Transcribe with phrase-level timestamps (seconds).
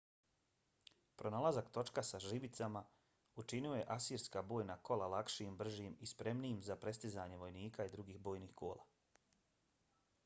[1.19, 2.81] pronalazak točka sa žbicama
[3.43, 8.59] učinio je asirska bojna kola lakšim bržim i spremnijim za prestizanje vojnika i drugih bojnih
[8.65, 8.91] kola